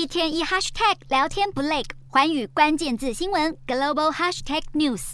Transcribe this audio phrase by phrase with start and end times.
[0.00, 5.12] 一天一 hashtag 聊天不累，环宇关键字新闻 global hashtag news。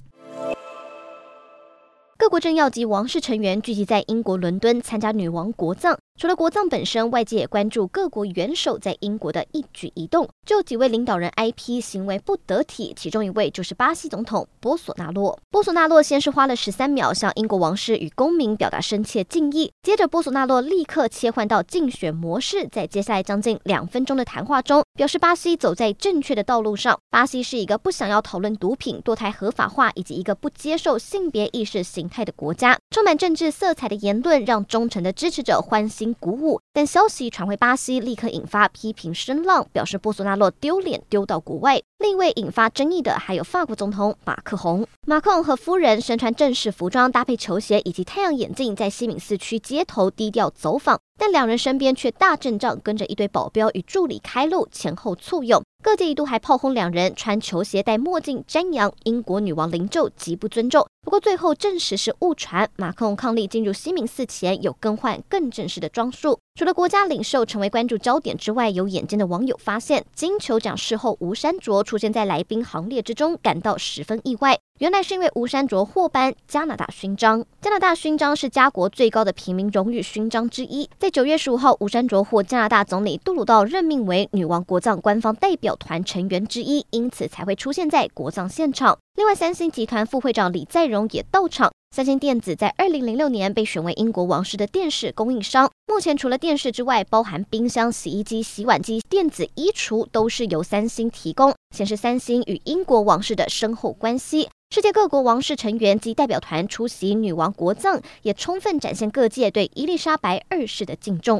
[2.16, 5.98] 各国政要及王室成员聚集在英国伦敦参加女王国葬。
[6.18, 10.26] 除了国葬本身，外界也关注各国元首在英国的一举一动。
[10.46, 15.38] 就几位领导人挨批行为不得体，其中一位就是巴西总统波索纳洛。
[15.50, 26.98] 波索纳洛先是花了十三秒向英国王室与公民表达深切敬意，接着波索纳洛立刻切换到竞选模式，在接下来将近两分钟的谈话中，表示巴西走在正确的道路上。
[27.10, 32.78] 巴西是一个不想要讨论毒品、堕胎合法化以及一个不接受性别意识形态的国家。
[32.90, 41.80] 充满政治色彩的言论让忠诚的支持者欢欣鼓舞，但消息传回巴西，立刻引发批评声浪，表示波索纳洛丢脸丢到国外。
[41.98, 44.86] 另一位引发争议的还有法国总统马克宏。
[45.06, 55.62] 马克宏和夫人身穿正式服装，搭配球鞋以及太阳眼镜，在西敏寺区街头低调走访，但两人身边却大阵仗，跟着一堆保镖与助理开路，前后簇拥。
[55.82, 60.86] 各界一度还炮轰两人穿球鞋、戴墨镜瞻仰英国女王灵柩，极不尊重。
[61.02, 62.68] 不过最后证实是误传。
[62.76, 66.38] 马克龙伉俪进入西敏寺前，有更换更正式的装束。
[66.56, 74.58] 除了国家领袖成为关注焦点之外，有眼尖的网友发现，金球奖视后吴山卓出现在来宾行列之中，感到十分意外。
[74.78, 77.44] 原来是因为吴山卓获颁加拿大勋章。
[77.60, 80.88] 加拿大勋章是加国最高的平民荣誉勋章之一。
[80.98, 88.96] 在九月十五号，吴山卓获加拿大总理杜鲁道任命为女王国葬官方代表团成员之一，因此才会出现在国葬现场。
[89.16, 91.70] 另外，三星集团副会长李在镕也到场。
[91.90, 95.70] 三星电子在二零零六年被选为英国王室的电视供应商。
[95.86, 104.48] 目前除了电视之外，包含冰箱、洗衣机、洗碗机、电子衣橱都是由三星提供，显示三星与英国王室的深厚关系。
[104.74, 111.34] 世界各国王室成员及代表团出席女王国葬，也充分展现各界对伊丽莎白二世的敬重。